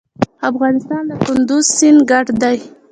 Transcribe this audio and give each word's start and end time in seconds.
افغانستان 0.49 1.01
له 1.09 1.15
کندز 1.25 1.65
سیند 1.77 1.99
ډک 2.09 2.27
دی. 2.41 2.57